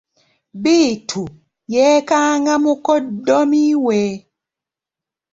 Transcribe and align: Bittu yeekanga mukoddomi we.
Bittu 0.63 1.21
yeekanga 1.73 2.53
mukoddomi 2.63 3.63
we. 3.85 3.99